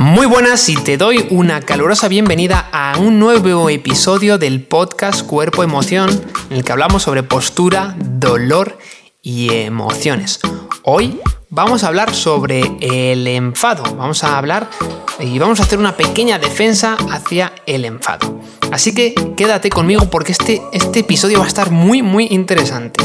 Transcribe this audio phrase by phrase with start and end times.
[0.00, 5.62] Muy buenas y te doy una calurosa bienvenida a un nuevo episodio del podcast Cuerpo
[5.62, 6.08] Emoción
[6.48, 8.78] en el que hablamos sobre postura, dolor
[9.20, 10.40] y emociones.
[10.84, 13.82] Hoy vamos a hablar sobre el enfado.
[13.94, 14.70] Vamos a hablar
[15.18, 18.40] y vamos a hacer una pequeña defensa hacia el enfado.
[18.72, 23.04] Así que quédate conmigo porque este, este episodio va a estar muy muy interesante.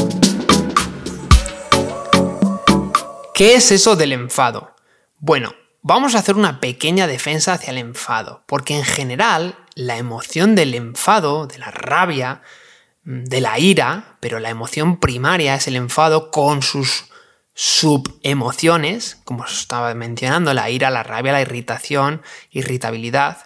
[3.34, 4.70] ¿Qué es eso del enfado?
[5.18, 5.52] Bueno,
[5.88, 10.74] Vamos a hacer una pequeña defensa hacia el enfado, porque en general la emoción del
[10.74, 12.42] enfado, de la rabia,
[13.04, 17.04] mm, de la ira, pero la emoción primaria es el enfado con sus
[17.54, 23.44] subemociones, como os estaba mencionando, la ira, la rabia, la irritación, irritabilidad.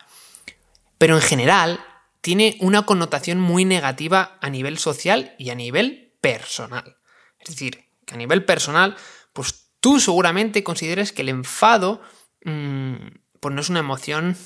[0.96, 1.84] Pero en general
[2.22, 6.96] tiene una connotación muy negativa a nivel social y a nivel personal.
[7.38, 8.96] Es decir, que a nivel personal,
[9.34, 12.00] pues tú seguramente consideres que el enfado
[12.42, 14.36] pues no es una emoción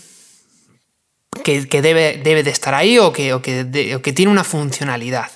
[1.43, 5.31] que, debe, debe, de estar ahí o que, que, tiene una funcionalidad,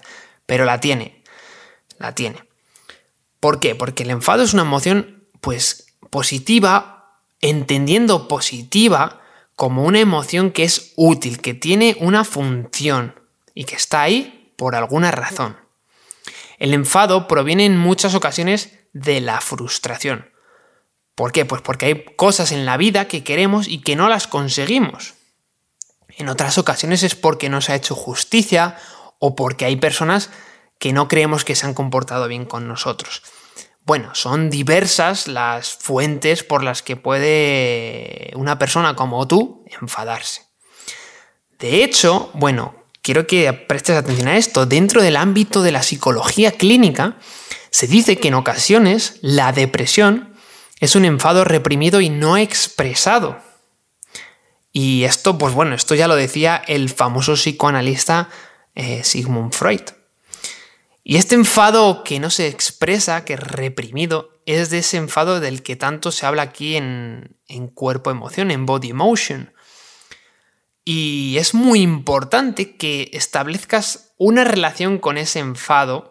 [0.47, 1.23] pero la tiene,
[1.99, 2.43] la tiene.
[3.41, 3.75] ¿Por qué?
[3.75, 9.21] Porque el enfado es una emoción pues positiva, entendiendo positiva
[9.55, 13.15] como una emoción que es útil, que tiene una función
[13.55, 15.57] y que está ahí por alguna razón.
[16.59, 20.31] El enfado proviene en muchas ocasiones de la frustración.
[21.19, 21.45] ¿Por qué?
[21.45, 25.15] Pues porque hay cosas en la vida que queremos y que no las conseguimos.
[26.11, 28.77] En otras ocasiones es porque no se ha hecho justicia
[29.19, 30.31] o porque hay personas
[30.79, 33.25] que no creemos que se han comportado bien con nosotros.
[33.85, 40.43] Bueno, son diversas las fuentes por las que puede una persona como tú enfadarse.
[41.59, 44.67] De hecho, bueno, quiero que prestes atención a esto.
[44.67, 47.17] Dentro del ámbito de la psicología clínica,
[47.73, 50.38] se dice que en ocasiones la depresión
[50.81, 53.39] es un enfado reprimido y no expresado.
[54.73, 58.29] Y esto, pues bueno, esto ya lo decía el famoso psicoanalista
[58.75, 59.83] eh, Sigmund Freud.
[61.03, 65.63] Y este enfado que no se expresa, que es reprimido, es de ese enfado del
[65.63, 69.53] que tanto se habla aquí en, en cuerpo-emoción, en body emotion.
[70.85, 76.08] Y es muy importante que establezcas una relación con ese enfado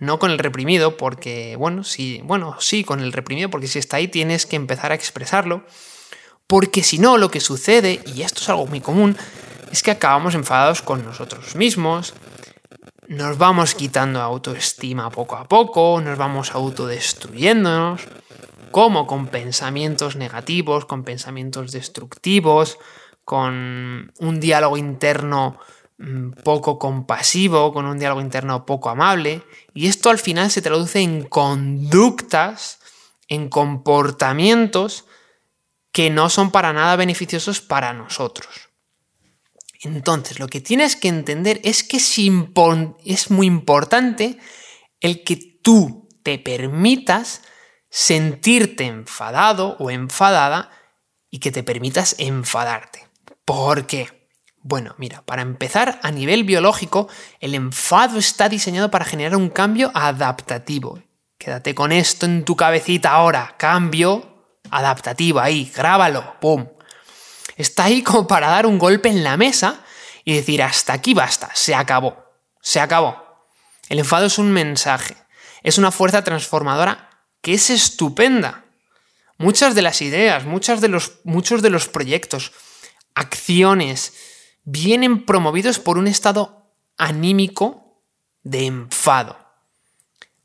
[0.00, 3.98] no con el reprimido, porque, bueno, sí, bueno, sí, con el reprimido, porque si está
[3.98, 5.62] ahí tienes que empezar a expresarlo,
[6.46, 9.16] porque si no, lo que sucede, y esto es algo muy común,
[9.70, 12.14] es que acabamos enfadados con nosotros mismos,
[13.08, 18.02] nos vamos quitando autoestima poco a poco, nos vamos autodestruyéndonos,
[18.70, 22.78] como con pensamientos negativos, con pensamientos destructivos,
[23.24, 25.58] con un diálogo interno
[26.44, 29.42] poco compasivo, con un diálogo interno poco amable,
[29.74, 32.78] y esto al final se traduce en conductas,
[33.28, 35.04] en comportamientos
[35.92, 38.70] que no son para nada beneficiosos para nosotros.
[39.82, 44.38] Entonces, lo que tienes que entender es que es muy importante
[45.00, 47.42] el que tú te permitas
[47.88, 50.70] sentirte enfadado o enfadada
[51.30, 53.08] y que te permitas enfadarte.
[53.44, 54.19] ¿Por qué?
[54.62, 57.08] Bueno, mira, para empezar, a nivel biológico,
[57.40, 61.02] el enfado está diseñado para generar un cambio adaptativo.
[61.38, 63.54] Quédate con esto en tu cabecita ahora.
[63.56, 64.30] Cambio
[64.70, 66.66] adaptativo, ahí, grábalo, ¡pum!
[67.56, 69.80] Está ahí como para dar un golpe en la mesa
[70.24, 72.24] y decir, hasta aquí basta, se acabó,
[72.60, 73.46] se acabó.
[73.88, 75.16] El enfado es un mensaje,
[75.62, 77.10] es una fuerza transformadora
[77.40, 78.64] que es estupenda.
[79.38, 82.52] Muchas de las ideas, muchas de los, muchos de los proyectos,
[83.14, 84.12] acciones,
[84.64, 88.02] vienen promovidos por un estado anímico
[88.42, 89.38] de enfado.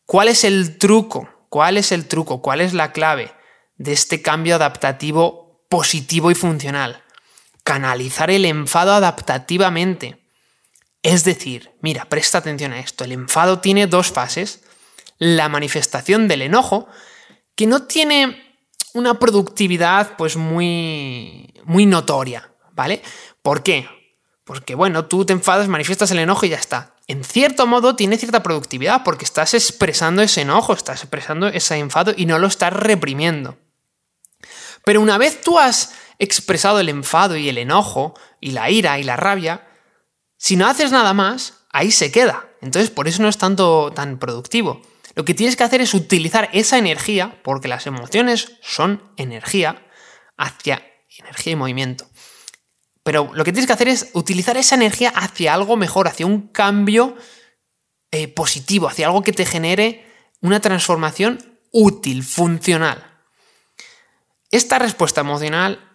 [0.06, 1.30] ¿Cuál es el truco?
[1.50, 2.42] ¿Cuál es el truco?
[2.42, 3.34] ¿Cuál es la clave
[3.78, 7.04] de este cambio adaptativo positivo y funcional?
[7.64, 10.22] Canalizar el enfado adaptativamente.
[11.02, 13.04] Es decir, mira, presta atención a esto.
[13.04, 14.64] El enfado tiene dos fases.
[15.18, 16.88] La manifestación del enojo,
[17.56, 18.60] que no tiene
[18.94, 23.02] una productividad pues muy muy notoria, ¿vale?
[23.42, 23.88] ¿Por qué?
[24.46, 26.96] Porque bueno, tú te enfadas, manifiestas el enojo y ya está.
[27.08, 32.14] En cierto modo tiene cierta productividad porque estás expresando ese enojo, estás expresando ese enfado
[32.16, 33.58] y no lo estás reprimiendo.
[34.86, 39.04] Pero una vez tú has expresado el enfado y el enojo y la ira y
[39.04, 39.68] la rabia,
[40.38, 42.48] si no haces nada más, ahí se queda.
[42.62, 44.82] Entonces por eso no es tanto tan productivo.
[45.16, 49.88] Lo que tienes que hacer es utilizar esa energía, porque las emociones son energía,
[50.38, 50.86] hacia
[51.18, 52.06] energía y movimiento.
[53.06, 56.48] Pero lo que tienes que hacer es utilizar esa energía hacia algo mejor, hacia un
[56.48, 57.16] cambio
[58.10, 60.12] eh, positivo, hacia algo que te genere
[60.42, 63.06] una transformación útil, funcional.
[64.50, 65.88] Esta respuesta emocional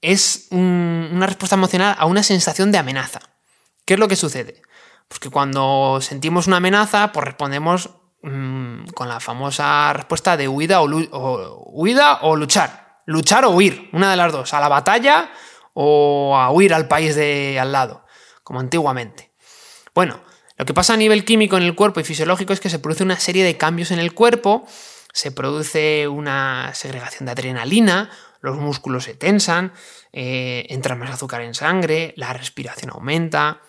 [0.00, 3.18] es una respuesta emocional a una sensación de amenaza.
[3.84, 4.62] ¿Qué es lo que sucede?
[5.08, 7.90] Pues que cuando sentimos una amenaza, pues respondemos
[8.22, 13.00] mm, con la famosa respuesta de huida o, huida o luchar.
[13.04, 15.32] Luchar o huir, una de las dos, a la batalla
[15.80, 18.04] o a huir al país de al lado,
[18.42, 19.30] como antiguamente.
[19.94, 20.20] Bueno,
[20.56, 23.04] lo que pasa a nivel químico en el cuerpo y fisiológico es que se produce
[23.04, 24.66] una serie de cambios en el cuerpo,
[25.12, 28.10] se produce una segregación de adrenalina,
[28.40, 29.72] los músculos se tensan,
[30.12, 33.60] eh, entra más azúcar en sangre, la respiración aumenta.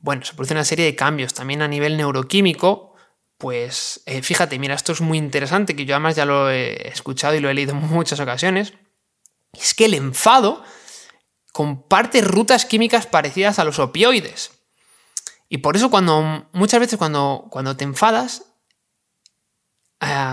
[0.00, 2.94] Bueno, se produce una serie de cambios también a nivel neuroquímico.
[3.36, 7.34] Pues eh, fíjate, mira, esto es muy interesante, que yo además ya lo he escuchado
[7.34, 8.72] y lo he leído en muchas ocasiones.
[9.52, 10.64] Es que el enfado
[11.54, 14.50] comparte rutas químicas parecidas a los opioides.
[15.48, 18.42] Y por eso cuando muchas veces cuando, cuando te enfadas,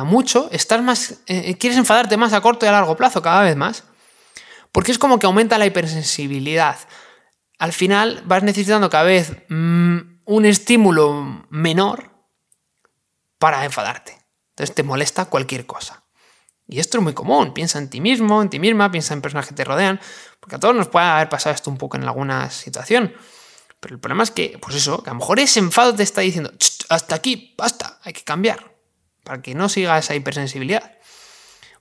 [0.03, 3.55] mucho, estás más, eh, quieres enfadarte más a corto y a largo plazo cada vez
[3.55, 3.83] más.
[4.71, 6.79] Porque es como que aumenta la hipersensibilidad.
[7.59, 12.09] Al final vas necesitando cada vez mm, un estímulo menor
[13.37, 14.17] para enfadarte.
[14.49, 16.00] Entonces te molesta cualquier cosa.
[16.71, 17.53] Y esto es muy común.
[17.53, 19.99] Piensa en ti mismo, en ti misma, piensa en personas que te rodean.
[20.39, 23.13] Porque a todos nos puede haber pasado esto un poco en alguna situación.
[23.81, 26.21] Pero el problema es que, pues eso, que a lo mejor ese enfado te está
[26.21, 26.49] diciendo,
[26.87, 28.73] hasta aquí, basta, hay que cambiar
[29.25, 30.93] para que no siga esa hipersensibilidad.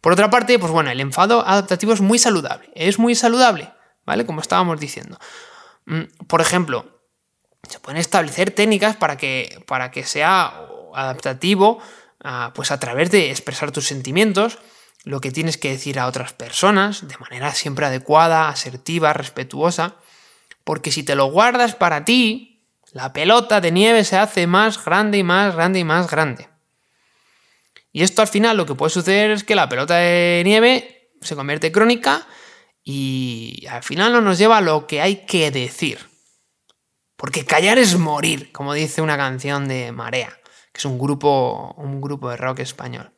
[0.01, 3.73] Por otra parte, pues bueno, el enfado adaptativo es muy saludable, es muy saludable,
[4.05, 4.27] ¿vale?
[4.27, 5.21] Como estábamos diciendo.
[5.85, 7.01] Mm, por ejemplo,
[7.69, 10.53] se pueden establecer técnicas para que, para que sea
[10.95, 11.79] adaptativo,
[12.25, 14.59] ah, pues a través de expresar tus sentimientos,
[15.05, 19.97] lo que tienes que decir a otras personas, de manera siempre adecuada, asertiva, respetuosa,
[20.65, 25.19] porque si te lo guardas para ti, la pelota de nieve se hace más grande
[25.19, 26.49] y más grande y más grande.
[27.93, 31.35] Y esto al final lo que puede suceder es que la pelota de nieve se
[31.35, 32.27] convierte crónica
[32.83, 35.99] y al final no nos lleva a lo que hay que decir.
[37.17, 40.39] Porque callar es morir, como dice una canción de Marea,
[40.73, 43.13] que es un grupo, un grupo de rock español.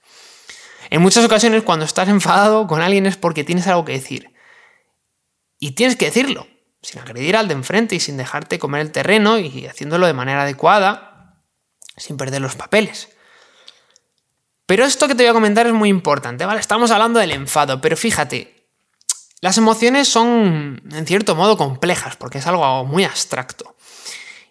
[0.93, 4.31] En muchas ocasiones cuando estás enfadado con alguien es porque tienes algo que decir.
[5.59, 6.47] Y tienes que decirlo,
[6.83, 10.43] sin agredir al de enfrente y sin dejarte comer el terreno y haciéndolo de manera
[10.43, 11.41] adecuada,
[11.97, 13.09] sin perder los papeles.
[14.67, 16.61] Pero esto que te voy a comentar es muy importante, ¿vale?
[16.61, 18.67] Estamos hablando del enfado, pero fíjate,
[19.41, 23.77] las emociones son en cierto modo complejas porque es algo muy abstracto.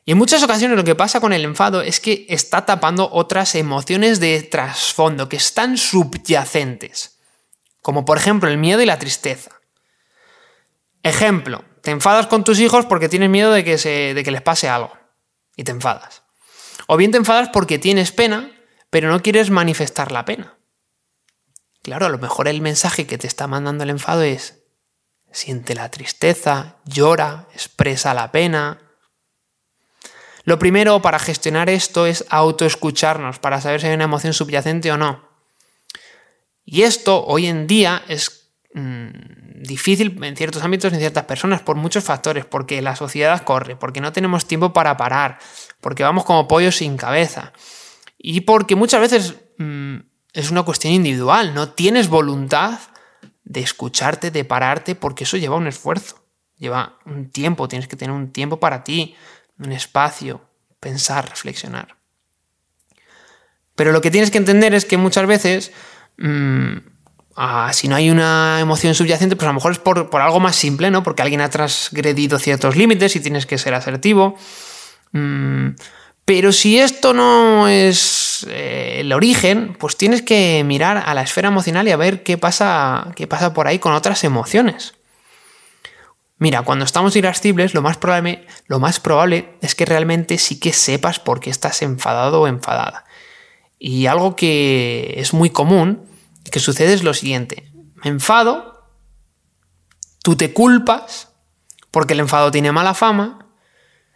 [0.06, 3.56] Y en muchas ocasiones lo que pasa con el enfado es que está tapando otras
[3.56, 7.20] emociones de trasfondo que están subyacentes,
[7.82, 9.52] como por ejemplo el miedo y la tristeza.
[11.04, 14.42] Ejemplo, te enfadas con tus hijos porque tienes miedo de que, se, de que les
[14.42, 14.92] pase algo
[15.56, 16.24] y te enfadas.
[16.88, 18.52] O bien te enfadas porque tienes pena
[18.92, 20.60] pero no quieres manifestar la pena.
[21.82, 24.60] Claro, a lo mejor el mensaje que te está mandando el enfado es,
[25.32, 28.80] siente la tristeza, llora, expresa la pena.
[30.44, 34.98] Lo primero para gestionar esto es autoescucharnos, para saber si hay una emoción subyacente o
[34.98, 35.30] no.
[36.66, 41.76] Y esto hoy en día es mm, difícil en ciertos ámbitos, en ciertas personas, por
[41.76, 45.40] muchos factores, porque la sociedad corre, porque no tenemos tiempo para parar,
[45.80, 47.54] porque vamos como pollos sin cabeza.
[48.18, 49.98] Y porque muchas veces mm,
[50.34, 52.80] es una cuestión individual, no tienes voluntad
[53.44, 56.24] de escucharte, de pararte, porque eso lleva un esfuerzo,
[56.58, 59.16] lleva un tiempo, tienes que tener un tiempo para ti,
[59.62, 60.42] un espacio,
[60.80, 61.96] pensar, reflexionar.
[63.76, 65.72] Pero lo que tienes que entender es que muchas veces,
[66.18, 66.78] mm,
[67.72, 70.92] si no hay una emoción subyacente, pues a lo mejor es por, algo más simple,
[70.92, 71.04] ¿no?
[71.04, 74.36] Porque alguien ha transgredido ciertos límites y tienes que ser asertivo.
[75.14, 75.70] Mm,
[76.26, 81.48] pero si esto no es eh, el origen, pues tienes que mirar a la esfera
[81.48, 84.94] emocional y a ver qué pasa, qué pasa por ahí con otras emociones.
[86.42, 91.52] Mira, cuando estamos irascibles, lo más, probable, es que realmente sí que sepas por qué
[91.52, 93.06] estás enfadado o enfadada.
[93.78, 96.10] Y algo que es muy común,
[96.52, 97.72] que sucede es lo siguiente.
[98.04, 98.90] Me enfado,
[100.24, 101.30] tú te culpas,
[101.92, 103.52] porque el enfado tiene mala fama,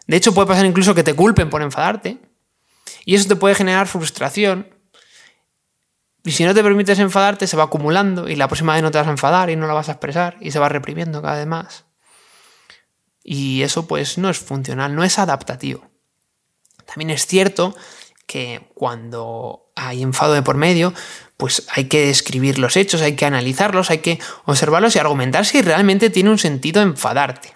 [0.08, 2.18] de hecho, puede pasar incluso que te culpen por enfadarte.
[3.06, 4.68] Y eso te puede generar frustración.
[6.24, 8.98] Y si no te permites enfadarte, se va acumulando y la próxima vez no te
[8.98, 11.46] vas a enfadar y no la vas a expresar y se va reprimiendo cada vez
[11.46, 11.85] más.
[13.26, 15.90] Y eso pues no es funcional, no es adaptativo.
[16.86, 17.76] También es cierto
[18.26, 20.94] que cuando hay enfado de por medio,
[21.36, 25.62] pues hay que describir los hechos, hay que analizarlos, hay que observarlos y argumentar si
[25.62, 27.56] realmente tiene un sentido enfadarte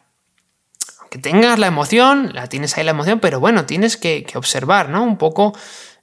[1.09, 5.03] que tengas la emoción, la tienes ahí la emoción, pero bueno, tienes que, observar, ¿no?
[5.03, 5.57] Un poco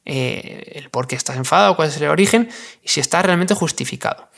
[0.04, 2.48] eh, el por qué estás enfadado, cuál es el origen
[2.82, 4.28] y si está realmente justificado.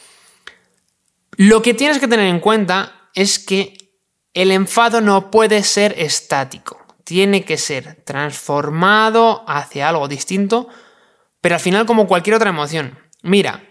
[1.36, 3.87] Lo que tienes que tener en cuenta es que
[4.34, 10.68] el enfado no puede ser estático, tiene que ser transformado hacia algo distinto,
[11.40, 12.98] pero al final como cualquier otra emoción.
[13.22, 13.64] Mira,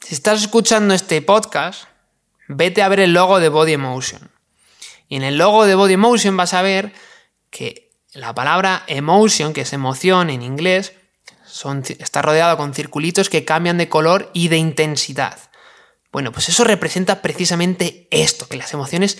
[0.00, 1.84] si estás escuchando este podcast,
[2.48, 4.30] vete a ver el logo de Body Emotion.
[5.08, 6.92] Y en el logo de Body Emotion vas a ver
[7.50, 10.94] que la palabra emotion, que es emoción en inglés,
[11.98, 15.38] está rodeado con circulitos que cambian de color y de intensidad.
[16.12, 19.18] Bueno, pues eso representa precisamente esto, que las emociones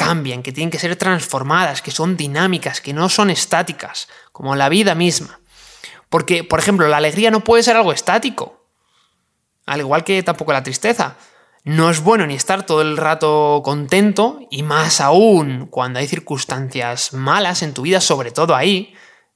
[0.00, 4.70] cambian, que tienen que ser transformadas, que son dinámicas, que no son estáticas, como la
[4.70, 5.40] vida misma.
[6.08, 8.64] Porque, por ejemplo, la alegría no puede ser algo estático,
[9.66, 11.16] al igual que tampoco la tristeza.
[11.64, 17.12] No es bueno ni estar todo el rato contento, y más aún cuando hay circunstancias
[17.12, 18.94] malas en tu vida, sobre todo ahí,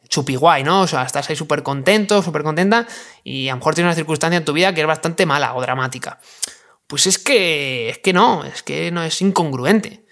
[0.08, 0.80] chupi guay, ¿no?
[0.80, 2.86] O sea, estás ahí súper contento, súper contenta,
[3.22, 5.60] y a lo mejor tienes una circunstancia en tu vida que es bastante mala o
[5.60, 6.18] dramática.
[6.86, 10.03] Pues es que, es que no, es que no es incongruente.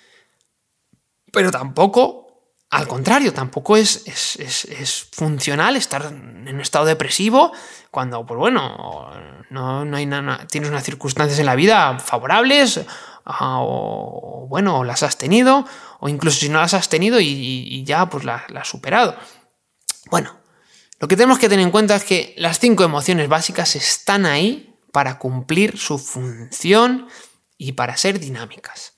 [1.32, 7.52] Pero tampoco, al contrario, tampoco es, es, funcional estar en un estado depresivo
[7.90, 9.10] cuando, pues bueno,
[9.50, 12.80] no, no hay nada, tienes unas circunstancias en la vida favorables,
[13.24, 15.66] o bueno, las has tenido,
[16.00, 19.16] o incluso si no las has tenido y, ya pues las has superado.
[20.10, 20.36] Bueno,
[21.00, 24.78] lo que tenemos que tener en cuenta es que las cinco emociones básicas están ahí
[24.92, 27.08] para cumplir su función
[27.56, 28.94] y para ser dinámicas.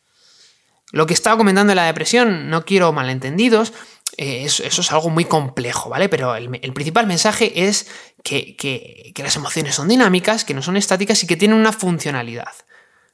[0.94, 3.72] Lo que estaba comentando de la depresión, no quiero malentendidos,
[4.16, 6.08] eh, eso, es algo muy complejo, ¿vale?
[6.08, 7.88] Pero el, principal mensaje es
[8.22, 12.52] que, las emociones son dinámicas, que no son estáticas y que tienen una funcionalidad,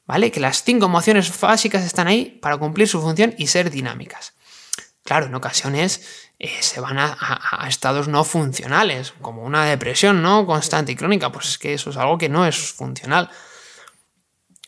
[0.07, 0.31] ¿vale?
[0.31, 4.35] Que las cinco emociones básicas están ahí para cumplir su función y ser dinámicas.
[5.03, 6.03] Claro, en ocasiones
[6.39, 11.49] eh, se van a, estados no funcionales, como una depresión no constante y crónica, pues
[11.49, 13.31] es que eso es algo que no es funcional.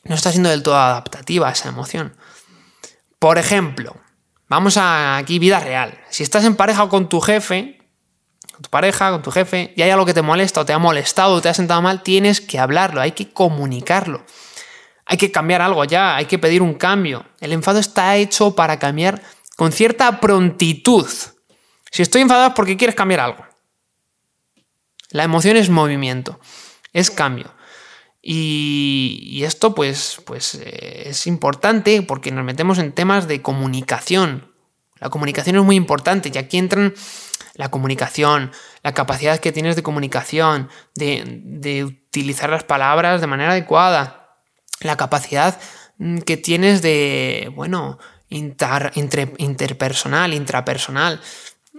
[0.04, 2.16] No está siendo del todo adaptativa esa emoción.
[3.22, 3.94] Por ejemplo,
[4.48, 5.96] vamos a aquí vida real.
[6.10, 7.78] Si estás en pareja con tu jefe,
[8.50, 10.78] con tu pareja, con tu jefe, y hay algo que te molesta o te ha
[10.80, 14.24] molestado o te ha sentado mal, tienes que hablarlo, hay que comunicarlo.
[15.06, 17.24] Hay que cambiar algo ya, hay que pedir un cambio.
[17.38, 19.22] El enfado está hecho para cambiar
[19.56, 21.06] con cierta prontitud.
[21.92, 23.46] Si estoy enfadado es porque quieres cambiar algo.
[25.10, 26.40] La emoción es movimiento,
[26.92, 27.54] es cambio.
[28.22, 34.52] Y, esto pues, pues eh, es importante porque nos metemos en temas de comunicación.
[35.00, 36.94] La comunicación es muy importante y aquí entran
[37.54, 38.52] la comunicación,
[38.84, 44.38] la capacidad que tienes de comunicación, de, utilizar las palabras de manera adecuada,
[44.80, 45.60] la capacidad
[45.98, 47.98] mm, que tienes de, bueno,
[48.28, 51.20] interpersonal, intrapersonal.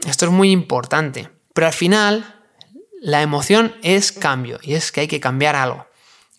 [0.05, 1.29] Esto es muy importante.
[1.53, 2.41] Pero al final,
[3.01, 5.87] la emoción es cambio y es que hay que cambiar algo.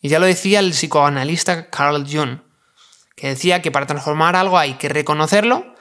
[0.04, 2.40] Y ya lo decía el psicoanalista Carl Jung,
[3.16, 5.74] que decía que para transformar algo hay que reconocerlo,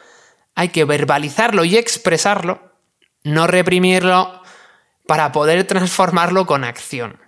[0.56, 2.72] hay que verbalizarlo y expresarlo,
[3.25, 4.42] no reprimirlo
[5.06, 7.20] para poder transformarlo con acción.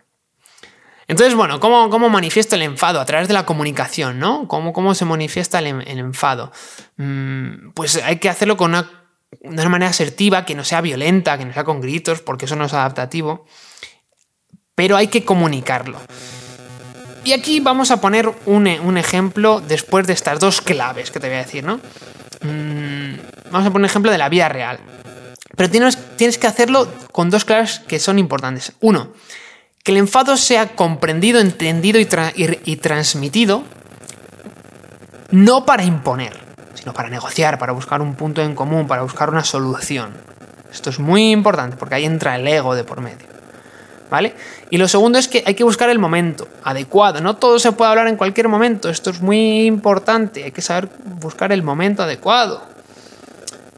[1.10, 3.02] Entonces, bueno, ¿cómo, cómo manifiesto el enfado?
[3.02, 4.48] A través de la comunicación, ¿no?
[4.48, 6.54] ¿Cómo, cómo se manifiesta el, enfado?
[6.96, 8.90] Mm, pues hay que hacerlo con una
[9.42, 12.64] una manera asertiva, que no sea violenta, que no sea con gritos, porque eso no
[12.64, 13.46] es adaptativo.
[14.76, 16.00] Pero hay que comunicarlo.
[17.26, 21.38] Y aquí vamos a poner un, ejemplo después de estas dos claves que te voy
[21.38, 21.78] a decir, ¿no?
[22.42, 23.18] Mm,
[23.52, 24.80] vamos a poner un ejemplo de la vida real.
[25.58, 28.74] Pero tienes, tienes que hacerlo con dos claves que son importantes.
[28.80, 29.12] Uno,
[29.84, 33.64] que el enfado sea comprendido, entendido y transmitido,
[35.32, 36.46] no para imponer
[36.86, 40.14] sino para negociar, para buscar un punto en común, para buscar una solución.
[40.72, 43.35] Esto es muy importante porque ahí entra el ego de por medio.
[44.10, 44.36] ¿Vale?
[44.70, 47.22] Y lo segundo es que hay que buscar el momento adecuado.
[47.22, 48.90] No todo se puede hablar en cualquier momento.
[48.90, 50.44] Esto es muy importante.
[50.44, 52.62] Hay que saber buscar el momento adecuado.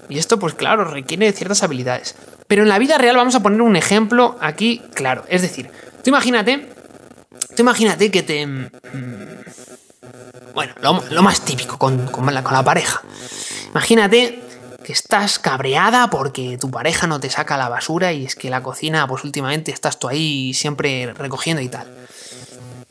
[0.09, 2.15] Y esto, pues claro, requiere ciertas habilidades.
[2.47, 5.25] Pero en la vida real vamos a poner un ejemplo aquí claro.
[5.27, 5.69] Es decir,
[6.03, 6.69] tú imagínate.
[7.55, 8.45] Tú imagínate que te.
[8.45, 8.69] Mm,
[10.53, 13.01] bueno, lo, más típico con, la, con la pareja.
[13.71, 14.46] Imagínate
[14.87, 18.63] que estás cabreada porque tu pareja no te saca la basura y es que la
[18.63, 21.93] cocina, pues últimamente estás tú ahí siempre recogiendo y tal.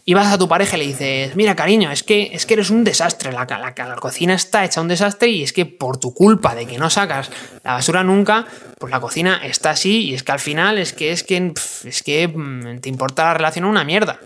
[0.04, 2.68] Y vas a tu pareja y le dices, mira cariño, es que, es que eres
[2.68, 6.12] un desastre, la, la, la, cocina está hecha un desastre y es que por tu
[6.12, 7.30] culpa de que no sacas
[7.64, 8.46] la basura nunca,
[8.78, 12.02] pues la cocina está así y es que al final es que, es que, es
[12.02, 14.20] que mm, te importa la relación una mierda.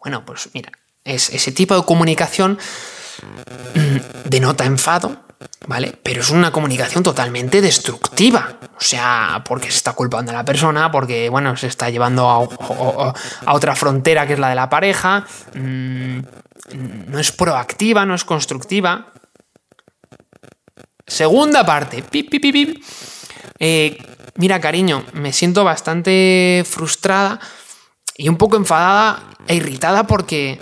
[0.00, 0.72] Bueno, pues mira,
[1.04, 2.58] es, ese tipo de comunicación
[3.76, 5.29] mm, denota enfado
[5.66, 5.94] ¿Vale?
[6.02, 8.58] Pero es una comunicación totalmente destructiva.
[8.76, 13.14] O sea, porque se está culpando a la persona, porque, bueno, se está llevando a,
[13.52, 15.24] otra frontera que es la de la pareja.
[15.54, 16.20] Mm,
[17.08, 19.12] no es proactiva, no es constructiva.
[21.06, 22.04] Segunda parte.
[23.58, 23.98] Eh,
[24.36, 27.40] mira, cariño, me siento bastante frustrada
[28.16, 30.60] y un poco enfadada e irritada porque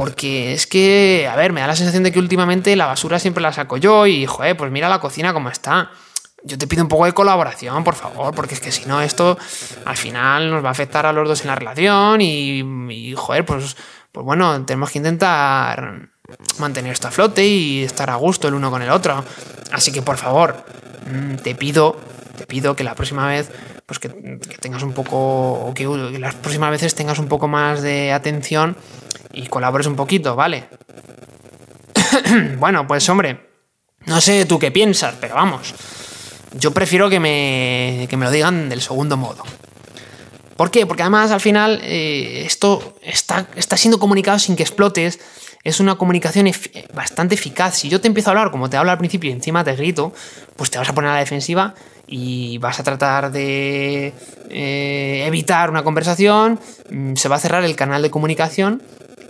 [0.00, 3.42] porque es que, a ver, me da la sensación de que últimamente la basura siempre
[3.42, 5.90] la saco yo y, joder, pues mira la cocina como está.
[6.42, 9.36] Yo te pido un poco de colaboración, por favor, porque es que si no, esto
[9.84, 13.76] al final nos va a afectar a los dos en la relación y, joder, pues,
[14.10, 16.08] pues bueno, tenemos que intentar
[16.58, 19.22] mantener esto a flote y estar a gusto el uno con el otro.
[19.70, 20.64] Así que, por favor,
[21.12, 22.00] mm, te pido,
[22.38, 23.50] te pido que la próxima vez
[23.84, 24.08] pues que,
[24.60, 25.84] tengas un poco, que
[26.18, 28.76] las próximas veces tengas un poco más de atención
[29.32, 30.68] y colabores un poquito, ¿vale?
[32.58, 33.50] bueno, pues hombre,
[34.06, 35.74] no sé tú qué piensas, pero vamos,
[36.52, 39.42] yo prefiero que me, que me lo digan del segundo modo.
[40.56, 40.84] ¿Por qué?
[40.84, 45.18] Porque además al final eh, esto está, está siendo comunicado sin que explotes.
[45.62, 46.50] Es una comunicación
[46.94, 47.76] bastante eficaz.
[47.78, 50.12] Si yo te empiezo a hablar como te hablo al principio y encima te grito,
[50.56, 51.74] pues te vas a poner a la defensiva
[52.06, 54.12] y vas a tratar de
[54.50, 56.58] eh, evitar una conversación,
[56.90, 58.82] mm, se va a cerrar el canal de comunicación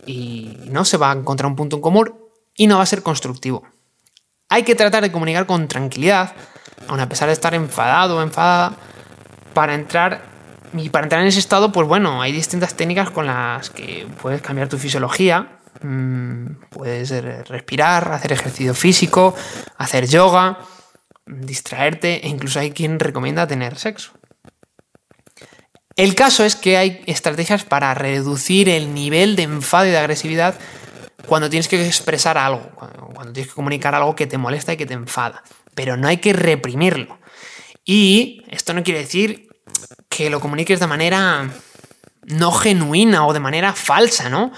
[0.07, 2.15] y no se va a encontrar un punto en común
[2.55, 3.65] y no va a ser constructivo.
[4.49, 6.35] Hay que tratar de comunicar con tranquilidad,
[6.89, 8.75] aun a pesar de estar enfadado o enfadada,
[9.55, 10.23] para entrar
[10.73, 14.43] y para entrar en ese estado, pues bueno, hay distintas técnicas con las que puedes
[14.43, 15.61] cambiar tu fisiología.
[15.83, 17.11] Mm, puedes
[17.49, 19.35] respirar, hacer ejercicio físico,
[19.79, 20.59] hacer yoga,
[21.27, 24.13] distraerte e incluso hay quien recomienda tener sexo.
[26.01, 30.55] El caso es que hay estrategias para reducir el nivel de enfado y de agresividad
[31.27, 32.71] cuando tienes que expresar algo,
[33.13, 35.43] cuando tienes que comunicar algo que te molesta y que te enfada.
[35.75, 37.19] Pero no hay que reprimirlo.
[37.85, 39.51] Y esto no quiere decir
[40.09, 41.51] que lo comuniques de manera
[42.23, 44.53] no genuina o de manera falsa, ¿no?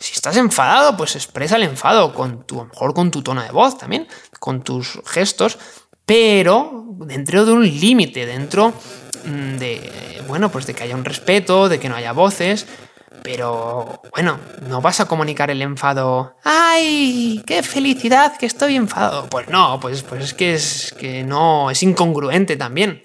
[0.00, 3.44] Si estás enfadado, pues expresa el enfado con tu, a lo mejor con tu tono
[3.44, 4.08] de voz también,
[4.40, 5.56] con tus gestos,
[6.04, 8.74] pero dentro de un límite, dentro
[9.24, 12.66] de, bueno, pues de que haya un respeto, de que no haya voces,
[13.22, 16.36] pero bueno, no vas a comunicar el enfado.
[16.44, 17.42] ¡Ay!
[17.46, 19.28] ¡Qué felicidad que estoy enfadado!
[19.28, 23.02] Pues no, pues, pues es que es que no, es incongruente también.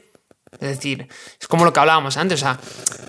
[0.53, 1.07] Es decir,
[1.39, 2.41] es como lo que hablábamos antes.
[2.41, 2.59] O sea,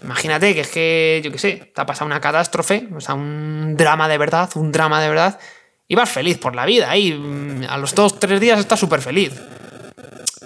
[0.02, 3.76] imagínate que es que, yo qué sé, te ha pasado una catástrofe, o sea, un
[3.76, 5.38] drama de verdad, un drama de verdad,
[5.86, 6.96] y vas feliz por la vida.
[6.96, 9.32] Y mm, a los dos, tres días estás súper feliz.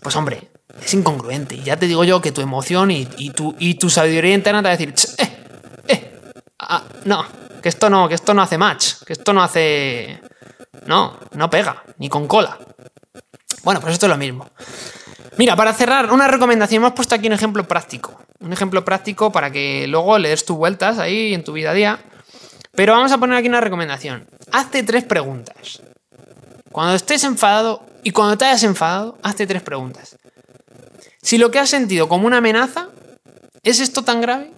[0.02, 0.50] Pues hombre,
[0.82, 1.54] es incongruente.
[1.56, 4.68] Y ya te digo yo que tu emoción y, tu, y tu sabiduría interna te
[4.68, 5.36] va a decir, eh,
[5.88, 6.20] eh,
[6.58, 7.24] ah, no,
[7.62, 10.20] que esto no, que esto no hace match, que esto no hace...
[10.86, 12.58] No, no pega, ni con cola.
[13.62, 14.48] Bueno, pues esto es lo mismo.
[15.36, 16.82] Mira, para cerrar, una recomendación.
[16.82, 18.20] Hemos puesto aquí un ejemplo práctico.
[18.40, 21.74] Un ejemplo práctico para que luego le des tus vueltas ahí en tu vida a
[21.74, 21.98] día.
[22.74, 24.26] Pero vamos a poner aquí una recomendación.
[24.52, 25.82] Hazte tres preguntas.
[26.72, 30.16] Cuando estés enfadado y cuando te hayas enfadado, hazte tres preguntas.
[31.22, 32.88] Si lo que has sentido como una amenaza,
[33.62, 34.52] ¿es esto tan grave?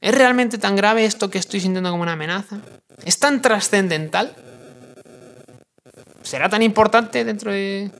[0.00, 2.58] ¿Es realmente tan grave esto que estoy sintiendo como una amenaza?
[3.04, 4.34] ¿Es tan trascendental?
[6.22, 7.90] ¿Será tan importante dentro de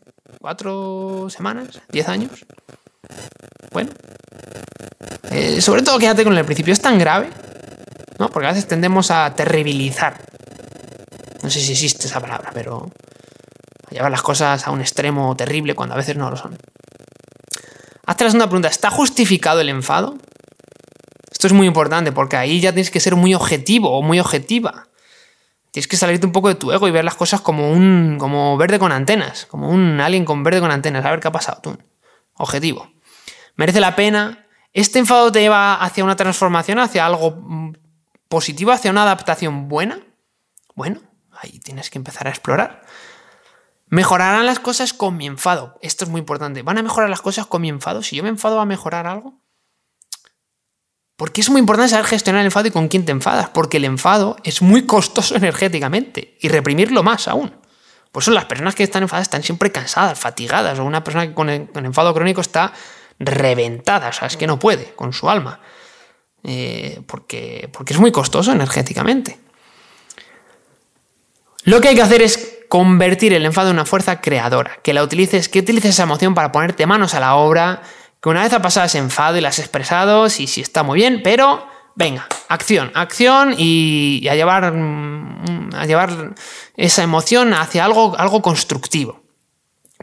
[0.40, 1.80] cuatro semanas?
[1.90, 2.44] ¿Diez años?
[3.72, 3.90] Bueno.
[5.30, 6.72] Eh, sobre todo quédate con el principio.
[6.72, 7.30] ¿Es tan grave?
[8.18, 8.28] ¿No?
[8.30, 10.20] Porque a veces tendemos a terribilizar.
[11.42, 12.88] No sé si existe esa palabra, pero
[13.88, 16.56] a llevar las cosas a un extremo terrible cuando a veces no lo son.
[18.12, 20.18] Hazte la segunda pregunta, ¿está justificado el enfado?
[21.30, 24.88] Esto es muy importante porque ahí ya tienes que ser muy objetivo o muy objetiva.
[25.70, 28.58] Tienes que salirte un poco de tu ego y ver las cosas como un como
[28.58, 31.62] verde con antenas, como un alien con verde con antenas, a ver qué ha pasado
[31.62, 31.78] tú.
[32.34, 32.92] Objetivo.
[33.56, 34.46] ¿Merece la pena?
[34.74, 37.72] ¿Este enfado te lleva hacia una transformación, hacia algo
[38.28, 40.00] positivo, hacia una adaptación buena?
[40.74, 42.82] Bueno, ahí tienes que empezar a explorar.
[43.92, 45.78] ¿Mejorarán las cosas con mi enfado?
[45.82, 46.62] Esto es muy importante.
[46.62, 48.02] ¿Van a mejorar las cosas con mi enfado?
[48.02, 49.34] Si yo me enfado, ¿va a mejorar algo?
[51.14, 53.84] Porque es muy importante saber gestionar el enfado y con quién te enfadas, porque el
[53.84, 57.54] enfado es muy costoso energéticamente y reprimirlo más aún.
[58.12, 61.50] Por eso las personas que están enfadadas están siempre cansadas, fatigadas, o una persona con,
[61.50, 62.72] enfado crónico está
[63.18, 65.60] reventada, o sea, es que no puede con su alma,
[66.44, 69.38] eh, porque, porque es muy costoso energéticamente.
[71.64, 75.02] Lo que hay que hacer es convertir el enfado en una fuerza creadora, que la
[75.02, 77.82] utilices, que utilices esa emoción para ponerte manos a la obra,
[78.18, 80.98] que una vez ha pasado ese enfado y la has expresado, sí, sí está muy
[80.98, 86.34] bien, pero venga, acción, acción y, a llevar mm, a llevar
[86.74, 89.20] esa emoción hacia algo, algo constructivo.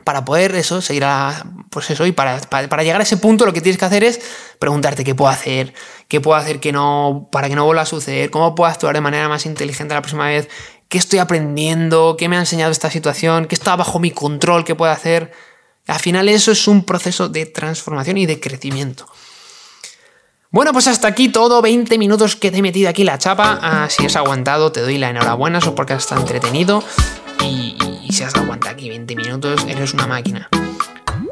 [0.03, 3.53] para poder eso, seguir a, pues eso, y para, para, llegar a ese punto lo
[3.53, 4.21] que tienes que hacer es
[4.59, 5.73] preguntarte qué puedo hacer,
[6.07, 9.01] qué puedo hacer que no, para que no vuelva a suceder, cómo puedo actuar de
[9.01, 10.49] manera más inteligente la próxima vez,
[10.89, 14.75] qué estoy aprendiendo, qué me ha enseñado esta situación, qué está bajo mi control, qué
[14.75, 15.31] puedo hacer.
[15.87, 19.05] Al final eso es un proceso de transformación y de crecimiento.
[20.51, 23.59] Bueno, pues hasta aquí todo, 20 minutos que te he metido aquí la chapa.
[23.61, 26.83] Ah, si has aguantado, te doy la enhorabuena, eso porque has estado entretenido.
[27.45, 27.77] Y,
[28.11, 30.49] si has aguantado aquí 20 minutos, eres una máquina.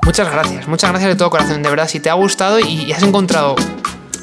[0.03, 1.87] Muchas gracias, muchas gracias de todo corazón, de verdad.
[1.87, 3.55] Si te ha gustado y, has encontrado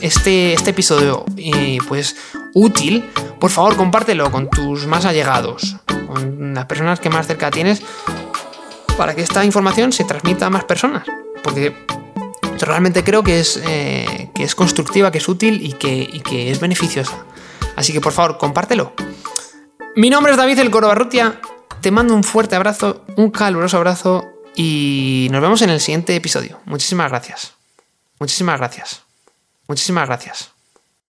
[0.01, 2.15] este, este episodio eh, pues
[2.55, 3.11] útil,
[3.45, 7.83] por favor compártelo con tus más allegados, con las personas que más cerca tienes,
[8.97, 11.05] para que esta información se transmita a más personas.
[11.43, 11.77] Porque
[12.59, 16.59] realmente creo que es, eh, que es constructiva, que es útil y que, que, es
[16.59, 17.19] beneficiosa.
[17.77, 18.95] Así que por favor, compártelo.
[19.95, 21.39] Mi nombre es David El Coro Barrutia.
[21.83, 24.25] Te mando un fuerte abrazo, un caluroso abrazo
[24.57, 26.61] y nos vemos en el siguiente episodio.
[26.65, 27.53] Muchísimas gracias.
[28.19, 29.03] Muchísimas gracias.
[29.69, 30.54] Muchísimas gracias.